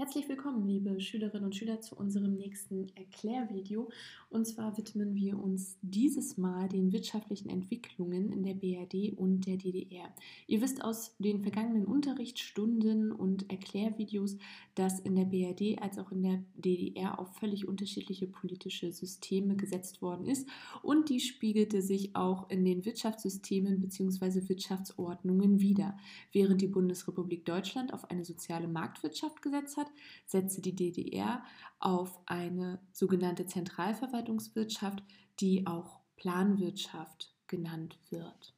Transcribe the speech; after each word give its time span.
Herzlich 0.00 0.30
willkommen, 0.30 0.66
liebe 0.66 0.98
Schülerinnen 0.98 1.44
und 1.44 1.54
Schüler, 1.54 1.82
zu 1.82 1.94
unserem 1.94 2.34
nächsten 2.34 2.86
Erklärvideo. 2.96 3.90
Und 4.30 4.46
zwar 4.46 4.78
widmen 4.78 5.14
wir 5.14 5.38
uns 5.38 5.76
dieses 5.82 6.38
Mal 6.38 6.70
den 6.70 6.90
wirtschaftlichen 6.90 7.50
Entwicklungen 7.50 8.32
in 8.32 8.42
der 8.42 8.54
BRD 8.54 9.12
und 9.18 9.46
der 9.46 9.58
DDR. 9.58 10.08
Ihr 10.46 10.62
wisst 10.62 10.82
aus 10.82 11.14
den 11.18 11.42
vergangenen 11.42 11.84
Unterrichtsstunden 11.84 13.12
und 13.12 13.50
Erklärvideos, 13.50 14.38
dass 14.74 15.00
in 15.00 15.16
der 15.16 15.26
BRD 15.26 15.82
als 15.82 15.98
auch 15.98 16.10
in 16.12 16.22
der 16.22 16.42
DDR 16.54 17.18
auf 17.18 17.36
völlig 17.36 17.68
unterschiedliche 17.68 18.26
politische 18.26 18.92
Systeme 18.92 19.54
gesetzt 19.54 20.00
worden 20.00 20.24
ist. 20.24 20.48
Und 20.82 21.10
die 21.10 21.20
spiegelte 21.20 21.82
sich 21.82 22.16
auch 22.16 22.48
in 22.48 22.64
den 22.64 22.86
Wirtschaftssystemen 22.86 23.82
bzw. 23.82 24.48
Wirtschaftsordnungen 24.48 25.60
wider. 25.60 25.98
Während 26.32 26.62
die 26.62 26.68
Bundesrepublik 26.68 27.44
Deutschland 27.44 27.92
auf 27.92 28.10
eine 28.10 28.24
soziale 28.24 28.66
Marktwirtschaft 28.66 29.42
gesetzt 29.42 29.76
hat, 29.76 29.89
setzte 30.26 30.60
die 30.60 30.74
DDR 30.74 31.44
auf 31.78 32.20
eine 32.26 32.80
sogenannte 32.92 33.46
Zentralverwaltungswirtschaft, 33.46 35.02
die 35.40 35.66
auch 35.66 36.00
Planwirtschaft 36.16 37.34
genannt 37.46 37.98
wird. 38.10 38.54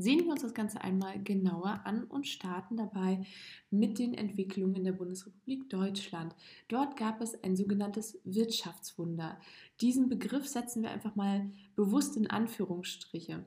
Sehen 0.00 0.24
wir 0.24 0.32
uns 0.32 0.40
das 0.40 0.54
Ganze 0.54 0.80
einmal 0.80 1.22
genauer 1.22 1.82
an 1.84 2.04
und 2.04 2.26
starten 2.26 2.78
dabei 2.78 3.26
mit 3.70 3.98
den 3.98 4.14
Entwicklungen 4.14 4.76
in 4.76 4.84
der 4.84 4.92
Bundesrepublik 4.92 5.68
Deutschland. 5.68 6.34
Dort 6.68 6.96
gab 6.96 7.20
es 7.20 7.44
ein 7.44 7.54
sogenanntes 7.54 8.18
Wirtschaftswunder. 8.24 9.38
Diesen 9.82 10.08
Begriff 10.08 10.48
setzen 10.48 10.82
wir 10.82 10.90
einfach 10.90 11.16
mal 11.16 11.50
bewusst 11.76 12.16
in 12.16 12.30
Anführungsstriche. 12.30 13.44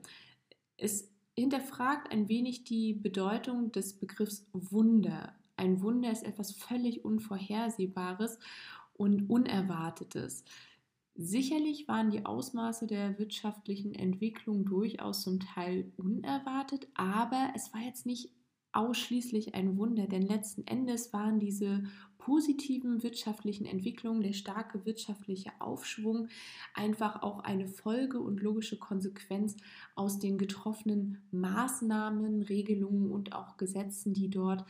Es 0.76 1.10
hinterfragt 1.36 2.12
ein 2.12 2.28
wenig 2.28 2.62
die 2.62 2.92
Bedeutung 2.94 3.72
des 3.72 3.94
Begriffs 3.94 4.46
Wunder. 4.52 5.34
Ein 5.56 5.82
Wunder 5.82 6.10
ist 6.10 6.24
etwas 6.24 6.52
völlig 6.52 7.04
Unvorhersehbares 7.04 8.38
und 8.94 9.30
Unerwartetes. 9.30 10.44
Sicherlich 11.16 11.86
waren 11.86 12.10
die 12.10 12.26
Ausmaße 12.26 12.86
der 12.86 13.18
wirtschaftlichen 13.18 13.94
Entwicklung 13.94 14.64
durchaus 14.64 15.22
zum 15.22 15.38
Teil 15.38 15.92
unerwartet, 15.96 16.88
aber 16.94 17.52
es 17.54 17.72
war 17.72 17.80
jetzt 17.80 18.04
nicht 18.04 18.32
ausschließlich 18.72 19.54
ein 19.54 19.78
Wunder, 19.78 20.08
denn 20.08 20.22
letzten 20.22 20.66
Endes 20.66 21.12
waren 21.12 21.38
diese 21.38 21.84
positiven 22.18 23.02
wirtschaftlichen 23.02 23.66
Entwicklungen, 23.66 24.22
der 24.22 24.32
starke 24.32 24.84
wirtschaftliche 24.86 25.52
Aufschwung 25.60 26.28
einfach 26.74 27.22
auch 27.22 27.40
eine 27.40 27.68
Folge 27.68 28.18
und 28.18 28.40
logische 28.40 28.78
Konsequenz 28.78 29.56
aus 29.94 30.18
den 30.18 30.38
getroffenen 30.38 31.22
Maßnahmen, 31.30 32.42
Regelungen 32.42 33.12
und 33.12 33.34
auch 33.34 33.56
Gesetzen, 33.56 34.14
die 34.14 34.30
dort 34.30 34.64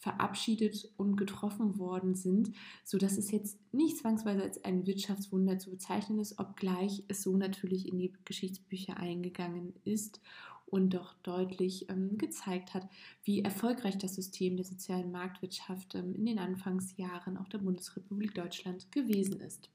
verabschiedet 0.00 0.90
und 0.96 1.16
getroffen 1.16 1.78
worden 1.78 2.14
sind, 2.14 2.52
sodass 2.84 3.18
es 3.18 3.30
jetzt 3.30 3.58
nicht 3.72 3.98
zwangsweise 3.98 4.42
als 4.42 4.64
ein 4.64 4.86
Wirtschaftswunder 4.86 5.58
zu 5.58 5.70
bezeichnen 5.70 6.18
ist, 6.18 6.38
obgleich 6.38 7.04
es 7.08 7.22
so 7.22 7.36
natürlich 7.36 7.86
in 7.86 7.98
die 7.98 8.12
Geschichtsbücher 8.24 8.96
eingegangen 8.96 9.74
ist 9.84 10.20
und 10.64 10.94
doch 10.94 11.14
deutlich 11.22 11.90
ähm, 11.90 12.16
gezeigt 12.16 12.72
hat, 12.72 12.88
wie 13.24 13.42
erfolgreich 13.42 13.98
das 13.98 14.14
System 14.14 14.56
der 14.56 14.64
sozialen 14.64 15.10
Marktwirtschaft 15.10 15.94
ähm, 15.94 16.14
in 16.14 16.24
den 16.24 16.38
Anfangsjahren 16.38 17.36
auch 17.36 17.48
der 17.48 17.58
Bundesrepublik 17.58 18.34
Deutschland 18.34 18.90
gewesen 18.92 19.40
ist. 19.40 19.68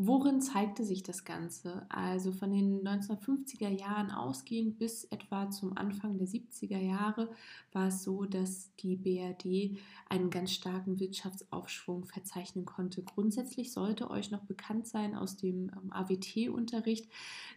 Worin 0.00 0.40
zeigte 0.40 0.84
sich 0.84 1.02
das 1.02 1.24
Ganze? 1.24 1.84
Also 1.88 2.30
von 2.30 2.52
den 2.52 2.86
1950er 2.86 3.68
Jahren 3.68 4.12
ausgehend 4.12 4.78
bis 4.78 5.02
etwa 5.02 5.50
zum 5.50 5.76
Anfang 5.76 6.18
der 6.18 6.28
70er 6.28 6.78
Jahre 6.78 7.28
war 7.72 7.88
es 7.88 8.04
so, 8.04 8.24
dass 8.24 8.72
die 8.76 8.94
BRD 8.94 9.76
einen 10.08 10.30
ganz 10.30 10.52
starken 10.52 11.00
Wirtschaftsaufschwung 11.00 12.04
verzeichnen 12.04 12.64
konnte. 12.64 13.02
Grundsätzlich 13.02 13.72
sollte 13.72 14.08
euch 14.08 14.30
noch 14.30 14.44
bekannt 14.44 14.86
sein 14.86 15.16
aus 15.16 15.36
dem 15.36 15.68
ähm, 15.70 15.90
AWT-Unterricht, 15.90 17.08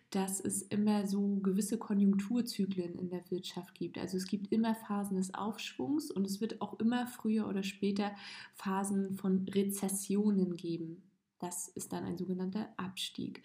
dass 0.10 0.40
es 0.40 0.64
immer 0.64 1.06
so 1.06 1.36
gewisse 1.44 1.78
Konjunkturzyklen 1.78 2.96
in 2.98 3.10
der 3.12 3.22
Wirtschaft 3.30 3.76
gibt. 3.76 4.00
Also 4.00 4.18
es 4.18 4.26
gibt 4.26 4.52
immer 4.52 4.74
Phasen 4.74 5.18
des 5.18 5.36
Aufschwungs 5.36 6.10
und 6.10 6.26
es 6.26 6.42
wird 6.42 6.60
auch 6.60 6.80
immer 6.80 7.06
früher 7.06 7.48
oder 7.48 7.62
später 7.62 8.16
Phasen 8.56 9.14
von 9.14 9.48
Rezessionen 9.48 10.58
geben. 10.58 11.04
Das 11.42 11.68
ist 11.68 11.92
dann 11.92 12.06
ein 12.06 12.18
sogenannter 12.18 12.70
Abstieg 12.78 13.44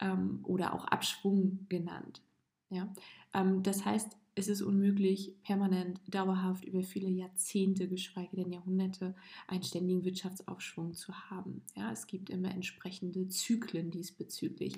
ähm, 0.00 0.40
oder 0.44 0.74
auch 0.74 0.84
Abschwung 0.86 1.66
genannt. 1.68 2.22
Ja? 2.70 2.92
Ähm, 3.34 3.62
das 3.62 3.84
heißt, 3.84 4.16
es 4.38 4.48
ist 4.48 4.60
unmöglich, 4.60 5.34
permanent, 5.44 5.98
dauerhaft 6.08 6.66
über 6.66 6.82
viele 6.82 7.08
Jahrzehnte, 7.08 7.88
geschweige 7.88 8.36
denn 8.36 8.52
Jahrhunderte, 8.52 9.14
einen 9.48 9.62
ständigen 9.62 10.04
Wirtschaftsaufschwung 10.04 10.92
zu 10.92 11.14
haben. 11.30 11.62
Ja, 11.74 11.90
es 11.90 12.06
gibt 12.06 12.28
immer 12.28 12.50
entsprechende 12.50 13.28
Zyklen 13.28 13.90
diesbezüglich. 13.90 14.74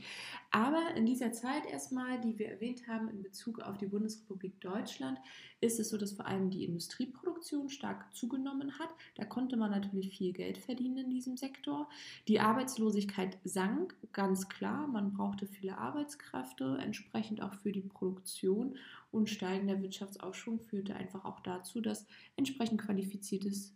Aber 0.52 0.94
in 0.94 1.06
dieser 1.06 1.32
Zeit 1.32 1.66
erstmal, 1.66 2.20
die 2.20 2.38
wir 2.38 2.48
erwähnt 2.48 2.86
haben 2.86 3.08
in 3.08 3.20
Bezug 3.20 3.58
auf 3.58 3.78
die 3.78 3.88
Bundesrepublik 3.88 4.60
Deutschland, 4.60 5.18
ist 5.60 5.80
es 5.80 5.88
so, 5.88 5.98
dass 5.98 6.12
vor 6.12 6.26
allem 6.26 6.50
die 6.50 6.64
Industrieproduktion 6.64 7.27
stark 7.68 8.14
zugenommen 8.14 8.78
hat. 8.78 8.88
Da 9.14 9.24
konnte 9.24 9.56
man 9.56 9.70
natürlich 9.70 10.16
viel 10.16 10.32
Geld 10.32 10.58
verdienen 10.58 10.98
in 10.98 11.10
diesem 11.10 11.36
Sektor. 11.36 11.88
Die 12.26 12.40
Arbeitslosigkeit 12.40 13.38
sank, 13.44 13.94
ganz 14.12 14.48
klar. 14.48 14.86
Man 14.86 15.12
brauchte 15.12 15.46
viele 15.46 15.78
Arbeitskräfte, 15.78 16.78
entsprechend 16.80 17.42
auch 17.42 17.54
für 17.54 17.72
die 17.72 17.80
Produktion 17.82 18.76
und 19.10 19.30
steigender 19.30 19.80
Wirtschaftsaufschwung 19.82 20.60
führte 20.60 20.94
einfach 20.94 21.24
auch 21.24 21.40
dazu, 21.40 21.80
dass 21.80 22.06
entsprechend 22.36 22.80
qualifiziertes 22.82 23.74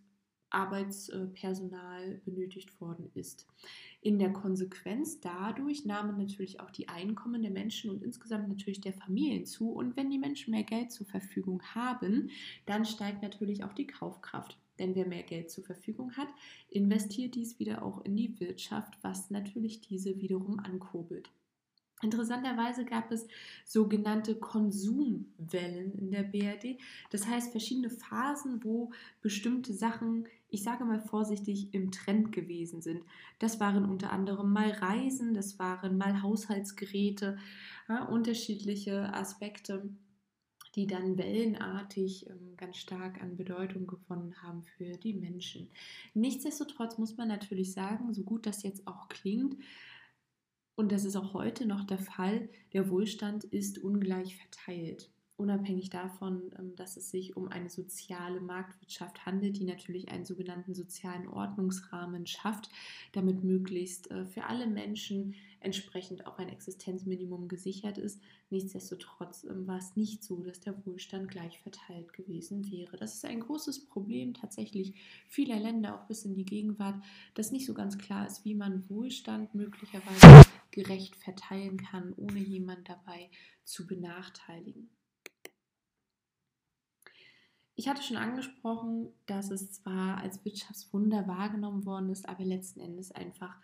Arbeitspersonal 0.52 2.20
benötigt 2.24 2.80
worden 2.80 3.10
ist. 3.14 3.46
In 4.00 4.18
der 4.18 4.32
Konsequenz 4.32 5.20
dadurch 5.20 5.84
nahmen 5.84 6.18
natürlich 6.18 6.60
auch 6.60 6.70
die 6.70 6.88
Einkommen 6.88 7.42
der 7.42 7.50
Menschen 7.50 7.90
und 7.90 8.02
insgesamt 8.02 8.48
natürlich 8.48 8.80
der 8.80 8.92
Familien 8.92 9.46
zu. 9.46 9.70
Und 9.70 9.96
wenn 9.96 10.10
die 10.10 10.18
Menschen 10.18 10.50
mehr 10.50 10.64
Geld 10.64 10.90
zur 10.90 11.06
Verfügung 11.06 11.62
haben, 11.74 12.30
dann 12.66 12.84
steigt 12.84 13.22
natürlich 13.22 13.64
auch 13.64 13.72
die 13.72 13.86
Kaufkraft. 13.86 14.58
Denn 14.78 14.94
wer 14.94 15.06
mehr 15.06 15.22
Geld 15.22 15.50
zur 15.50 15.64
Verfügung 15.64 16.16
hat, 16.16 16.28
investiert 16.70 17.34
dies 17.34 17.58
wieder 17.58 17.82
auch 17.82 18.04
in 18.04 18.16
die 18.16 18.40
Wirtschaft, 18.40 18.98
was 19.02 19.30
natürlich 19.30 19.80
diese 19.80 20.20
wiederum 20.20 20.58
ankurbelt. 20.58 21.30
Interessanterweise 22.02 22.84
gab 22.84 23.10
es 23.12 23.26
sogenannte 23.64 24.34
Konsumwellen 24.34 25.94
in 25.98 26.10
der 26.10 26.24
BRD. 26.24 26.78
Das 27.10 27.26
heißt 27.26 27.52
verschiedene 27.52 27.90
Phasen, 27.90 28.64
wo 28.64 28.92
bestimmte 29.20 29.72
Sachen, 29.72 30.26
ich 30.48 30.64
sage 30.64 30.84
mal 30.84 31.00
vorsichtig, 31.00 31.72
im 31.72 31.92
Trend 31.92 32.32
gewesen 32.32 32.82
sind. 32.82 33.02
Das 33.38 33.60
waren 33.60 33.84
unter 33.84 34.12
anderem 34.12 34.52
mal 34.52 34.70
Reisen, 34.70 35.32
das 35.32 35.58
waren 35.58 35.96
mal 35.96 36.22
Haushaltsgeräte, 36.22 37.38
ja, 37.88 38.04
unterschiedliche 38.04 39.14
Aspekte 39.14 39.88
die 40.74 40.86
dann 40.86 41.18
wellenartig 41.18 42.28
ähm, 42.28 42.56
ganz 42.56 42.78
stark 42.78 43.20
an 43.22 43.36
Bedeutung 43.36 43.86
gewonnen 43.86 44.34
haben 44.42 44.62
für 44.62 44.92
die 44.92 45.14
Menschen. 45.14 45.68
Nichtsdestotrotz 46.14 46.98
muss 46.98 47.16
man 47.16 47.28
natürlich 47.28 47.72
sagen, 47.72 48.14
so 48.14 48.22
gut 48.22 48.46
das 48.46 48.62
jetzt 48.62 48.86
auch 48.86 49.08
klingt, 49.08 49.56
und 50.74 50.90
das 50.90 51.04
ist 51.04 51.16
auch 51.16 51.34
heute 51.34 51.66
noch 51.66 51.84
der 51.84 51.98
Fall, 51.98 52.48
der 52.72 52.88
Wohlstand 52.90 53.44
ist 53.44 53.78
ungleich 53.78 54.36
verteilt. 54.36 55.10
Unabhängig 55.36 55.90
davon, 55.90 56.52
ähm, 56.58 56.76
dass 56.76 56.96
es 56.96 57.10
sich 57.10 57.36
um 57.36 57.48
eine 57.48 57.68
soziale 57.68 58.40
Marktwirtschaft 58.40 59.26
handelt, 59.26 59.58
die 59.58 59.64
natürlich 59.64 60.08
einen 60.08 60.24
sogenannten 60.24 60.74
sozialen 60.74 61.26
Ordnungsrahmen 61.26 62.26
schafft, 62.26 62.70
damit 63.12 63.42
möglichst 63.42 64.10
äh, 64.10 64.24
für 64.24 64.44
alle 64.44 64.66
Menschen 64.66 65.34
entsprechend 65.60 66.26
auch 66.26 66.38
ein 66.38 66.48
Existenzminimum 66.48 67.48
gesichert 67.48 67.98
ist. 67.98 68.20
Nichtsdestotrotz 68.50 69.44
ähm, 69.44 69.66
war 69.66 69.78
es 69.78 69.96
nicht 69.96 70.22
so, 70.22 70.42
dass 70.42 70.60
der 70.60 70.86
Wohlstand 70.86 71.28
gleich 71.28 71.58
verteilt 71.60 72.12
gewesen 72.12 72.70
wäre. 72.70 72.96
Das 72.96 73.14
ist 73.14 73.24
ein 73.24 73.40
großes 73.40 73.86
Problem 73.86 74.34
tatsächlich 74.34 74.94
vieler 75.28 75.58
Länder, 75.58 75.96
auch 75.96 76.06
bis 76.06 76.24
in 76.24 76.34
die 76.34 76.44
Gegenwart, 76.44 77.02
dass 77.34 77.52
nicht 77.52 77.66
so 77.66 77.74
ganz 77.74 77.98
klar 77.98 78.26
ist, 78.26 78.44
wie 78.44 78.54
man 78.54 78.88
Wohlstand 78.88 79.54
möglicherweise 79.54 80.44
gerecht 80.72 81.16
verteilen 81.16 81.76
kann, 81.76 82.12
ohne 82.16 82.40
jemand 82.40 82.88
dabei 82.88 83.30
zu 83.64 83.86
benachteiligen. 83.86 84.90
Ich 87.74 87.88
hatte 87.88 88.02
schon 88.02 88.16
angesprochen, 88.16 89.08
dass 89.26 89.50
es 89.50 89.72
zwar 89.72 90.18
als 90.18 90.44
Wirtschaftswunder 90.44 91.26
wahrgenommen 91.26 91.86
worden 91.86 92.10
ist, 92.10 92.28
aber 92.28 92.44
letzten 92.44 92.80
Endes 92.80 93.12
einfach 93.12 93.56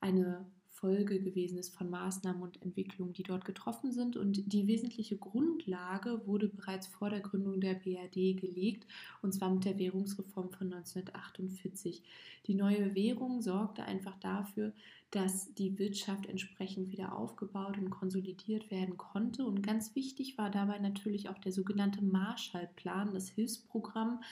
eine 0.00 0.46
Folge 0.82 1.20
gewesen 1.20 1.58
ist 1.58 1.76
von 1.76 1.88
Maßnahmen 1.90 2.42
und 2.42 2.60
Entwicklungen, 2.60 3.12
die 3.12 3.22
dort 3.22 3.44
getroffen 3.44 3.92
sind. 3.92 4.16
Und 4.16 4.52
die 4.52 4.66
wesentliche 4.66 5.16
Grundlage 5.16 6.26
wurde 6.26 6.48
bereits 6.48 6.88
vor 6.88 7.08
der 7.08 7.20
Gründung 7.20 7.60
der 7.60 7.74
BRD 7.74 8.36
gelegt, 8.36 8.88
und 9.22 9.32
zwar 9.32 9.50
mit 9.50 9.64
der 9.64 9.78
Währungsreform 9.78 10.50
von 10.50 10.72
1948. 10.72 12.02
Die 12.48 12.54
neue 12.54 12.96
Währung 12.96 13.42
sorgte 13.42 13.84
einfach 13.84 14.18
dafür, 14.18 14.72
dass 15.12 15.52
die 15.54 15.78
Wirtschaft 15.78 16.24
entsprechend 16.24 16.90
wieder 16.90 17.14
aufgebaut 17.14 17.76
und 17.76 17.90
konsolidiert 17.90 18.70
werden 18.70 18.96
konnte. 18.96 19.44
Und 19.44 19.62
ganz 19.62 19.94
wichtig 19.94 20.38
war 20.38 20.50
dabei 20.50 20.78
natürlich 20.78 21.28
auch 21.28 21.36
der 21.38 21.52
sogenannte 21.52 22.02
Marshallplan, 22.02 23.12
das 23.12 23.28
Hilfsprogramm. 23.28 24.22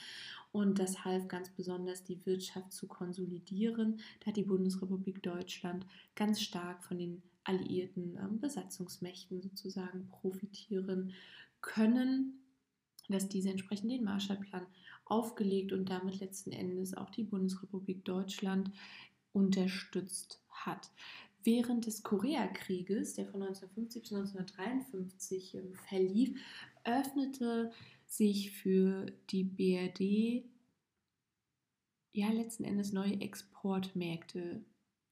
Und 0.51 0.79
das 0.79 1.05
half 1.05 1.27
ganz 1.27 1.49
besonders, 1.49 2.03
die 2.03 2.25
Wirtschaft 2.25 2.73
zu 2.73 2.87
konsolidieren. 2.87 3.99
Da 4.19 4.27
hat 4.27 4.37
die 4.37 4.43
Bundesrepublik 4.43 5.21
Deutschland 5.21 5.85
ganz 6.15 6.41
stark 6.41 6.83
von 6.83 6.97
den 6.97 7.21
alliierten 7.43 8.17
äh, 8.17 8.27
Besatzungsmächten 8.39 9.39
sozusagen 9.41 10.09
profitieren 10.09 11.13
können, 11.61 12.39
dass 13.07 13.29
diese 13.29 13.51
entsprechend 13.51 13.91
den 13.91 14.03
Marshallplan 14.03 14.65
aufgelegt 15.05 15.73
und 15.73 15.89
damit 15.89 16.19
letzten 16.19 16.51
Endes 16.51 16.95
auch 16.95 17.09
die 17.11 17.23
Bundesrepublik 17.23 18.03
Deutschland 18.03 18.71
unterstützt 19.33 20.41
hat. 20.49 20.91
Während 21.43 21.87
des 21.87 22.03
Koreakrieges, 22.03 23.15
der 23.15 23.25
von 23.25 23.41
1950 23.41 24.01
bis 24.01 24.13
1953 24.13 25.55
ähm, 25.55 25.73
verlief, 25.87 26.39
öffnete 26.83 27.71
sich 28.05 28.51
für 28.51 29.07
die 29.29 29.43
BRD 29.43 30.45
ja 32.13 32.29
letzten 32.29 32.63
Endes 32.63 32.91
neue 32.91 33.21
Exportmärkte 33.21 34.63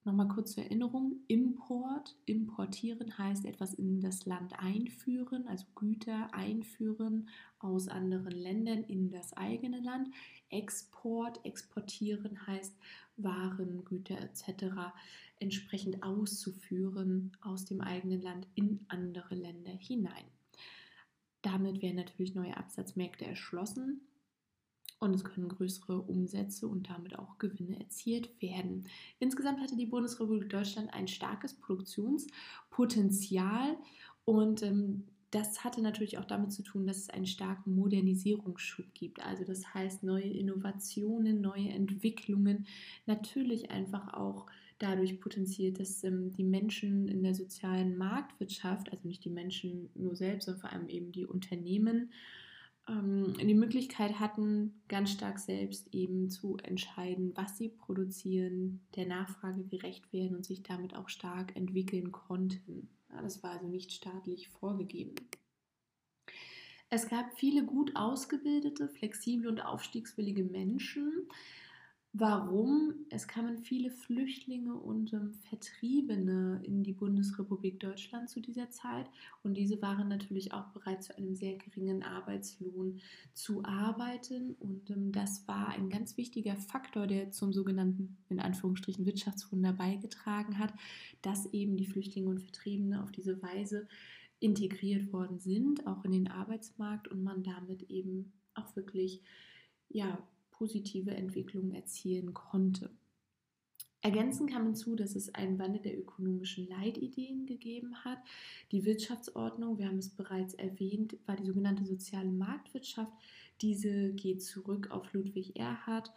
Nochmal 0.06 0.30
kurz 0.30 0.54
zur 0.54 0.63
Erinnerung, 0.63 1.18
Import, 1.27 2.16
importieren 2.25 3.18
heißt 3.18 3.45
etwas 3.45 3.74
in 3.74 4.00
das 4.00 4.25
Land 4.25 4.57
einführen, 4.57 5.45
also 5.48 5.66
Güter 5.75 6.33
einführen 6.33 7.27
aus 7.60 7.89
anderen 7.89 8.31
Ländern 8.31 8.83
in 8.86 9.12
das 9.12 9.33
eigene 9.33 9.81
Land. 9.81 10.07
Export, 10.50 11.45
exportieren 11.45 12.48
heißt 12.48 12.75
Waren, 13.24 13.86
Güter 13.86 14.19
etc. 14.19 14.94
entsprechend 15.39 16.04
auszuführen 16.04 17.31
aus 17.42 17.66
dem 17.66 17.81
eigenen 17.81 18.21
Land 18.21 18.48
in 18.56 18.86
andere 18.88 19.36
Länder 19.36 19.71
hinein. 19.71 20.25
Damit 21.42 21.81
werden 21.81 21.95
natürlich 21.95 22.36
neue 22.36 22.57
Absatzmärkte 22.57 23.25
erschlossen 23.25 24.01
und 25.00 25.13
es 25.13 25.24
können 25.24 25.48
größere 25.48 26.01
Umsätze 26.01 26.68
und 26.68 26.89
damit 26.89 27.18
auch 27.18 27.38
Gewinne 27.38 27.80
erzielt 27.80 28.30
werden. 28.42 28.86
Insgesamt 29.19 29.62
hatte 29.62 29.77
die 29.77 29.86
Bundesrepublik 29.86 30.50
Deutschland 30.50 30.94
ein 30.94 31.07
starkes 31.07 31.54
Produktionspotenzial 31.54 33.77
und 34.25 34.62
ähm, 34.62 35.06
das 35.31 35.63
hatte 35.63 35.81
natürlich 35.81 36.17
auch 36.17 36.25
damit 36.25 36.51
zu 36.51 36.63
tun, 36.63 36.87
dass 36.87 36.97
es 36.97 37.09
einen 37.09 37.27
starken 37.27 37.75
Modernisierungsschub 37.75 38.93
gibt. 38.93 39.23
Also 39.23 39.43
das 39.43 39.73
heißt 39.73 40.03
neue 40.03 40.29
Innovationen, 40.29 41.41
neue 41.41 41.69
Entwicklungen, 41.69 42.65
natürlich 43.05 43.69
einfach 43.69 44.13
auch 44.13 44.47
dadurch 44.79 45.19
potenziert, 45.19 45.79
dass 45.79 46.03
ähm, 46.03 46.31
die 46.31 46.43
Menschen 46.43 47.07
in 47.07 47.21
der 47.21 47.35
sozialen 47.35 47.97
Marktwirtschaft, 47.97 48.91
also 48.91 49.07
nicht 49.07 49.23
die 49.25 49.29
Menschen 49.29 49.89
nur 49.93 50.15
selbst, 50.15 50.45
sondern 50.45 50.61
vor 50.61 50.71
allem 50.71 50.89
eben 50.89 51.11
die 51.11 51.25
Unternehmen, 51.25 52.11
ähm, 52.87 53.35
die 53.39 53.53
Möglichkeit 53.53 54.19
hatten, 54.19 54.81
ganz 54.87 55.11
stark 55.11 55.37
selbst 55.37 55.93
eben 55.93 56.29
zu 56.29 56.57
entscheiden, 56.63 57.33
was 57.35 57.57
sie 57.57 57.69
produzieren, 57.69 58.81
der 58.95 59.05
Nachfrage 59.05 59.63
gerecht 59.63 60.11
werden 60.11 60.35
und 60.35 60.45
sich 60.45 60.63
damit 60.63 60.95
auch 60.95 61.09
stark 61.09 61.55
entwickeln 61.55 62.11
konnten. 62.11 62.89
Ja, 63.11 63.21
das 63.21 63.41
war 63.44 63.51
also 63.51 63.67
nicht 63.67 63.91
staatlich 63.91 64.50
vorgegeben. 64.50 65.15
Es 66.89 67.07
gab 67.07 67.38
viele 67.38 67.65
gut 67.65 67.95
ausgebildete, 67.95 68.89
flexible 68.89 69.47
und 69.47 69.61
aufstiegswillige 69.61 70.44
Menschen, 70.44 71.27
warum. 72.19 73.06
Es 73.10 73.27
kamen 73.27 73.57
viele 73.57 73.89
Flüchtlinge 73.89 74.75
und 74.75 75.13
ähm, 75.13 75.33
Vertriebene 75.50 76.62
in 76.63 76.83
die 76.83 76.94
Bundesrepublik 76.94 77.80
Deutschland 77.80 78.30
zu 78.30 78.39
dieser 78.39 78.69
Zeit 78.69 79.10
und 79.44 79.56
diese 79.56 79.81
waren 79.81 80.07
natürlich 80.07 80.54
auch 80.54 80.68
bereit, 80.68 81.04
zu 81.04 81.18
einem 81.18 81.36
sehr 81.36 81.57
geringen 81.57 82.04
Arbeitslohn 82.04 83.00
zu 83.33 83.63
arbeiten 83.63 84.56
und 84.60 84.89
ähm, 84.89 85.12
das 85.12 85.48
war 85.48 85.69
ein 85.69 85.89
ganz 85.89 86.18
wichtiger 86.18 86.56
Faktor, 86.57 87.07
der 87.07 87.31
zum 87.31 87.54
sogenannten, 87.54 88.18
in 88.30 88.39
Anführungsstrichen, 88.39 89.06
Wirtschaftswunder 89.06 89.74
beigetragen 89.74 90.60
hat, 90.60 90.74
dass 91.21 91.45
eben 91.54 91.77
die 91.77 91.88
Flüchtlinge 91.88 92.30
und 92.30 92.39
Vertriebene 92.39 93.01
auf 93.04 93.12
diese 93.12 93.42
Weise 93.42 93.88
integriert 94.39 95.12
worden 95.12 95.39
sind, 95.39 95.86
auch 95.88 96.04
in 96.06 96.12
den 96.12 96.27
Arbeitsmarkt 96.27 97.07
und 97.07 97.24
man 97.24 97.44
damit 97.44 97.83
eben 97.89 98.31
auch 98.54 98.75
wirklich 98.75 99.21
ja, 99.89 100.19
positive 100.59 101.11
Entwicklungen 101.11 101.73
erzielen 101.73 102.33
konnte. 102.33 102.91
Ergänzend 104.01 104.51
kam 104.51 104.63
hinzu, 104.63 104.95
dass 104.95 105.15
es 105.15 105.33
einen 105.35 105.59
Wandel 105.59 105.81
der 105.81 105.97
ökonomischen 105.97 106.67
Leitideen 106.69 107.45
gegeben 107.45 107.95
hat. 108.06 108.19
Die 108.71 108.85
Wirtschaftsordnung, 108.85 109.77
wir 109.77 109.88
haben 109.88 109.97
es 109.97 110.09
bereits 110.09 110.53
erwähnt, 110.53 111.17
war 111.25 111.35
die 111.35 111.45
sogenannte 111.45 111.85
soziale 111.85 112.31
Marktwirtschaft. 112.31 113.11
Diese 113.61 114.13
geht 114.13 114.41
zurück 114.41 114.91
auf 114.91 115.11
Ludwig 115.11 115.57
Erhard 115.57 116.11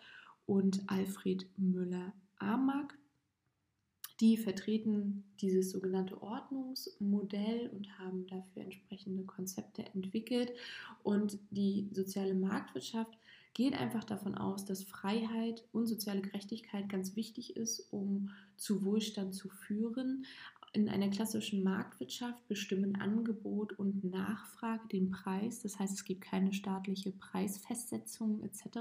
und 0.47 0.83
Alfred 0.87 1.47
Müller-Amack. 1.57 2.97
Die 4.21 4.37
vertreten 4.37 5.25
dieses 5.41 5.71
sogenannte 5.71 6.23
Ordnungsmodell 6.23 7.69
und 7.71 7.99
haben 7.99 8.29
dafür 8.29 8.63
entsprechende 8.63 9.25
Konzepte 9.25 9.85
entwickelt. 9.87 10.53
Und 11.03 11.39
die 11.51 11.89
soziale 11.93 12.35
Marktwirtschaft 12.35 13.19
geht 13.55 13.75
einfach 13.75 14.05
davon 14.05 14.35
aus, 14.35 14.65
dass 14.65 14.85
Freiheit 14.85 15.65
und 15.73 15.87
soziale 15.87 16.23
Gerechtigkeit 16.23 16.89
ganz 16.89 17.17
wichtig 17.17 17.57
ist, 17.57 17.93
um 17.93 18.31
zu 18.57 18.85
Wohlstand 18.85 19.35
zu 19.35 19.49
führen. 19.49 20.25
In 20.75 20.89
einer 20.89 21.11
klassischen 21.11 21.63
Marktwirtschaft 21.63 22.49
bestimmen 22.49 22.97
Angebot 22.97 23.79
und 23.79 24.05
Nachfrage 24.05 24.89
den 24.89 25.11
Preis. 25.11 25.61
Das 25.61 25.79
heißt, 25.79 25.93
es 25.93 26.05
gibt 26.05 26.23
keine 26.23 26.55
staatliche 26.55 27.13
Preisfestsetzung 27.13 28.43
etc., 28.43 28.81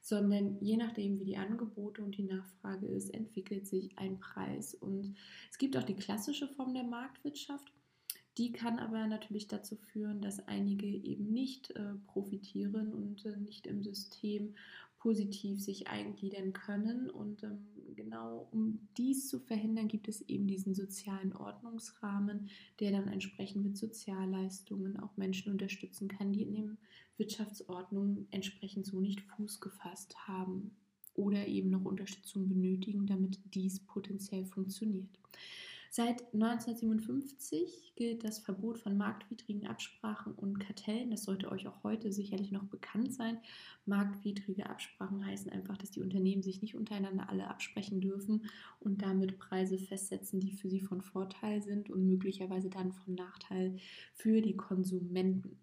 sondern 0.00 0.58
je 0.60 0.76
nachdem, 0.76 1.18
wie 1.18 1.24
die 1.24 1.36
Angebote 1.36 2.02
und 2.02 2.16
die 2.16 2.24
Nachfrage 2.24 2.86
ist, 2.86 3.10
entwickelt 3.10 3.66
sich 3.66 3.96
ein 3.98 4.18
Preis. 4.18 4.74
Und 4.74 5.16
es 5.50 5.58
gibt 5.58 5.76
auch 5.76 5.82
die 5.82 5.96
klassische 5.96 6.48
Form 6.48 6.74
der 6.74 6.84
Marktwirtschaft 6.84 7.72
die 8.38 8.52
kann 8.52 8.78
aber 8.78 9.06
natürlich 9.06 9.48
dazu 9.48 9.76
führen, 9.76 10.20
dass 10.20 10.46
einige 10.46 10.86
eben 10.86 11.32
nicht 11.32 11.70
äh, 11.70 11.94
profitieren 12.06 12.92
und 12.92 13.24
äh, 13.24 13.36
nicht 13.36 13.66
im 13.66 13.82
System 13.82 14.54
positiv 14.98 15.60
sich 15.60 15.88
eingliedern 15.88 16.52
können. 16.52 17.08
Und 17.08 17.42
ähm, 17.44 17.66
genau 17.94 18.48
um 18.50 18.88
dies 18.96 19.28
zu 19.28 19.38
verhindern, 19.38 19.88
gibt 19.88 20.08
es 20.08 20.22
eben 20.22 20.46
diesen 20.46 20.74
sozialen 20.74 21.34
Ordnungsrahmen, 21.34 22.48
der 22.80 22.92
dann 22.92 23.08
entsprechend 23.08 23.64
mit 23.64 23.76
Sozialleistungen 23.76 24.98
auch 24.98 25.16
Menschen 25.16 25.52
unterstützen 25.52 26.08
kann, 26.08 26.32
die 26.32 26.42
in 26.42 26.54
den 26.54 26.78
Wirtschaftsordnungen 27.16 28.26
entsprechend 28.30 28.84
so 28.84 29.00
nicht 29.00 29.22
Fuß 29.22 29.60
gefasst 29.60 30.14
haben 30.26 30.76
oder 31.14 31.46
eben 31.46 31.70
noch 31.70 31.84
Unterstützung 31.84 32.48
benötigen, 32.48 33.06
damit 33.06 33.38
dies 33.54 33.80
potenziell 33.80 34.44
funktioniert. 34.44 35.08
Seit 35.90 36.22
1957 36.34 37.94
gilt 37.96 38.24
das 38.24 38.38
Verbot 38.38 38.78
von 38.78 38.96
marktwidrigen 38.96 39.66
Absprachen 39.66 40.34
und 40.34 40.58
Kartellen. 40.58 41.10
Das 41.10 41.24
sollte 41.24 41.50
euch 41.50 41.66
auch 41.66 41.82
heute 41.84 42.12
sicherlich 42.12 42.52
noch 42.52 42.64
bekannt 42.64 43.14
sein. 43.14 43.38
Marktwidrige 43.86 44.68
Absprachen 44.68 45.24
heißen 45.24 45.50
einfach, 45.50 45.76
dass 45.76 45.90
die 45.90 46.02
Unternehmen 46.02 46.42
sich 46.42 46.60
nicht 46.60 46.74
untereinander 46.74 47.28
alle 47.28 47.48
absprechen 47.48 48.00
dürfen 48.00 48.46
und 48.80 49.02
damit 49.02 49.38
Preise 49.38 49.78
festsetzen, 49.78 50.40
die 50.40 50.52
für 50.52 50.68
sie 50.68 50.80
von 50.80 51.02
Vorteil 51.02 51.62
sind 51.62 51.90
und 51.90 52.06
möglicherweise 52.06 52.68
dann 52.68 52.92
von 52.92 53.14
Nachteil 53.14 53.76
für 54.14 54.42
die 54.42 54.56
Konsumenten. 54.56 55.58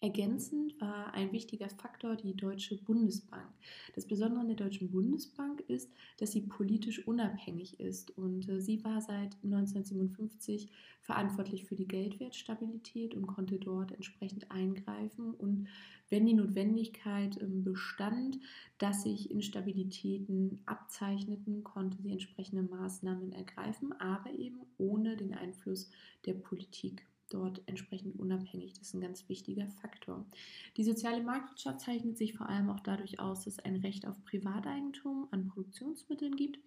Ergänzend 0.00 0.78
war 0.80 1.14
ein 1.14 1.32
wichtiger 1.32 1.68
Faktor 1.68 2.16
die 2.16 2.36
Deutsche 2.36 2.76
Bundesbank. 2.76 3.48
Das 3.94 4.06
Besondere 4.06 4.40
an 4.40 4.48
der 4.48 4.56
Deutschen 4.56 4.90
Bundesbank 4.90 5.60
ist, 5.68 5.90
dass 6.18 6.32
sie 6.32 6.42
politisch 6.42 7.06
unabhängig 7.06 7.80
ist 7.80 8.10
und 8.18 8.48
äh, 8.48 8.60
sie 8.60 8.84
war 8.84 9.00
seit 9.00 9.36
1957 9.42 10.68
verantwortlich 11.00 11.64
für 11.64 11.76
die 11.76 11.88
Geldwertstabilität 11.88 13.14
und 13.14 13.26
konnte 13.26 13.58
dort 13.58 13.92
entsprechend 13.92 14.50
eingreifen 14.50 15.32
und 15.32 15.68
wenn 16.10 16.26
die 16.26 16.34
Notwendigkeit 16.34 17.40
ähm, 17.40 17.64
bestand, 17.64 18.38
dass 18.78 19.04
sich 19.04 19.30
Instabilitäten 19.30 20.60
abzeichneten, 20.66 21.64
konnte 21.64 22.00
sie 22.02 22.12
entsprechende 22.12 22.62
Maßnahmen 22.62 23.32
ergreifen, 23.32 23.92
aber 24.00 24.30
eben 24.32 24.60
ohne 24.76 25.16
den 25.16 25.34
Einfluss 25.34 25.90
der 26.26 26.34
Politik 26.34 27.06
dort 27.30 27.62
entsprechend 27.66 28.18
unabhängig. 28.18 28.74
Das 28.74 28.88
ist 28.88 28.94
ein 28.94 29.00
ganz 29.00 29.28
wichtiger 29.28 29.68
Faktor. 29.80 30.24
Die 30.76 30.84
soziale 30.84 31.22
Marktwirtschaft 31.22 31.80
zeichnet 31.80 32.16
sich 32.18 32.34
vor 32.34 32.48
allem 32.48 32.70
auch 32.70 32.80
dadurch 32.80 33.20
aus, 33.20 33.44
dass 33.44 33.54
es 33.54 33.64
ein 33.64 33.76
Recht 33.76 34.06
auf 34.06 34.22
Privateigentum 34.24 35.28
an 35.30 35.48
Produktionsmitteln 35.48 36.36
gibt. 36.36 36.58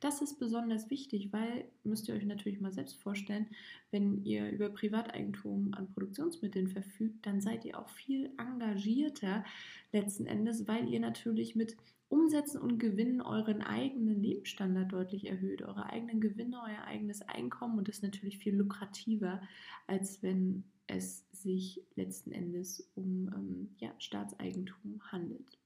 Das 0.00 0.22
ist 0.22 0.38
besonders 0.38 0.90
wichtig, 0.90 1.32
weil, 1.32 1.70
müsst 1.84 2.08
ihr 2.08 2.14
euch 2.14 2.24
natürlich 2.24 2.60
mal 2.60 2.72
selbst 2.72 2.96
vorstellen, 2.96 3.46
wenn 3.90 4.24
ihr 4.24 4.50
über 4.50 4.68
Privateigentum 4.68 5.74
an 5.74 5.92
Produktionsmitteln 5.92 6.68
verfügt, 6.68 7.26
dann 7.26 7.40
seid 7.40 7.64
ihr 7.64 7.78
auch 7.78 7.88
viel 7.88 8.30
engagierter 8.38 9.44
letzten 9.92 10.26
Endes, 10.26 10.66
weil 10.68 10.88
ihr 10.88 11.00
natürlich 11.00 11.54
mit 11.54 11.76
Umsätzen 12.10 12.60
und 12.60 12.78
Gewinnen 12.78 13.20
euren 13.20 13.62
eigenen 13.62 14.20
Lebensstandard 14.20 14.92
deutlich 14.92 15.28
erhöht, 15.28 15.62
eure 15.62 15.86
eigenen 15.86 16.20
Gewinne, 16.20 16.60
euer 16.62 16.84
eigenes 16.84 17.22
Einkommen 17.22 17.78
und 17.78 17.88
das 17.88 17.96
ist 17.96 18.02
natürlich 18.02 18.38
viel 18.38 18.56
lukrativer, 18.56 19.40
als 19.86 20.22
wenn 20.22 20.64
es 20.88 21.24
sich 21.30 21.80
letzten 21.94 22.32
Endes 22.32 22.90
um 22.96 23.30
ähm, 23.32 23.68
ja, 23.78 23.94
Staatseigentum 23.98 25.00
handelt. 25.12 25.56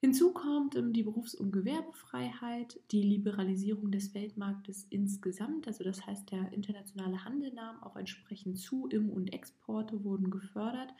Hinzu 0.00 0.32
kommt 0.32 0.76
ähm, 0.76 0.92
die 0.92 1.02
Berufs- 1.02 1.34
und 1.34 1.52
Gewerbefreiheit, 1.52 2.80
die 2.90 3.02
Liberalisierung 3.02 3.90
des 3.90 4.14
Weltmarktes 4.14 4.86
insgesamt, 4.90 5.66
also 5.66 5.82
das 5.82 6.06
heißt, 6.06 6.30
der 6.30 6.52
internationale 6.52 7.24
Handel 7.24 7.52
nahm 7.52 7.82
auch 7.82 7.96
entsprechend 7.96 8.58
zu, 8.58 8.88
Im- 8.88 9.10
und 9.10 9.32
Exporte 9.32 10.04
wurden 10.04 10.30
gefördert. 10.30 10.92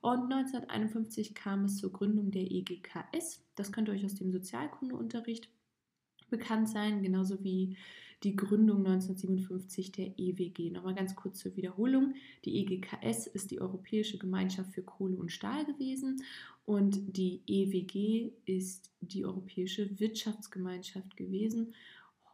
Und 0.00 0.32
1951 0.32 1.34
kam 1.34 1.64
es 1.64 1.76
zur 1.76 1.92
Gründung 1.92 2.30
der 2.30 2.50
EGKS. 2.50 3.44
Das 3.54 3.70
könnt 3.70 3.88
ihr 3.88 3.94
euch 3.94 4.04
aus 4.04 4.14
dem 4.14 4.32
Sozialkundeunterricht 4.32 5.50
bekannt 6.30 6.68
sein, 6.68 7.02
genauso 7.02 7.42
wie 7.44 7.76
die 8.22 8.36
Gründung 8.36 8.78
1957 8.78 9.92
der 9.92 10.18
EWG. 10.18 10.70
Nochmal 10.70 10.94
ganz 10.94 11.16
kurz 11.16 11.38
zur 11.38 11.56
Wiederholung. 11.56 12.14
Die 12.44 12.58
EGKS 12.60 13.26
ist 13.26 13.50
die 13.50 13.60
Europäische 13.60 14.18
Gemeinschaft 14.18 14.72
für 14.72 14.82
Kohle 14.82 15.16
und 15.16 15.32
Stahl 15.32 15.64
gewesen 15.64 16.22
und 16.64 17.16
die 17.16 17.42
EWG 17.46 18.32
ist 18.44 18.92
die 19.00 19.24
Europäische 19.24 19.98
Wirtschaftsgemeinschaft 19.98 21.16
gewesen, 21.16 21.74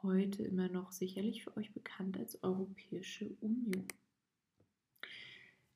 heute 0.02 0.42
immer 0.42 0.68
noch 0.68 0.92
sicherlich 0.92 1.44
für 1.44 1.56
euch 1.56 1.72
bekannt 1.72 2.18
als 2.18 2.42
Europäische 2.42 3.30
Union. 3.40 3.86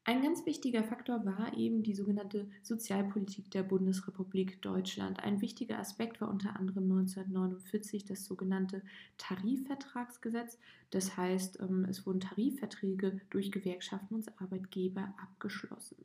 Ein 0.04 0.22
ganz 0.22 0.46
wichtiger 0.46 0.82
Faktor 0.82 1.24
war 1.26 1.56
eben 1.56 1.82
die 1.82 1.94
sogenannte 1.94 2.48
Sozialpolitik 2.62 3.50
der 3.50 3.62
Bundesrepublik 3.62 4.62
Deutschland. 4.62 5.22
Ein 5.22 5.42
wichtiger 5.42 5.78
Aspekt 5.78 6.22
war 6.22 6.30
unter 6.30 6.56
anderem 6.56 6.84
1949 6.84 8.06
das 8.06 8.24
sogenannte 8.24 8.82
Tarifvertragsgesetz. 9.18 10.58
Das 10.88 11.18
heißt, 11.18 11.60
ähm, 11.60 11.84
es 11.84 12.06
wurden 12.06 12.20
Tarifverträge 12.20 13.20
durch 13.28 13.52
Gewerkschaften 13.52 14.14
und 14.14 14.40
Arbeitgeber 14.40 15.14
abgeschlossen. 15.22 15.96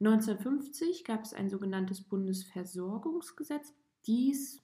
1950 0.00 1.04
gab 1.04 1.24
es 1.24 1.34
ein 1.34 1.50
sogenanntes 1.50 2.02
Bundesversorgungsgesetz. 2.02 3.74
Dies 4.06 4.62